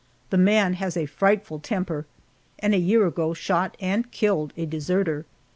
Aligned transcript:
The 0.31 0.37
man 0.39 0.73
has 0.73 0.97
a 0.97 1.05
frightful 1.05 1.59
temper, 1.59 2.07
and 2.57 2.73
a 2.73 2.79
year 2.79 3.05
ago 3.05 3.35
shot 3.35 3.77
and 3.79 4.09
killed 4.09 4.51
a 4.57 4.65
deserter. 4.65 5.27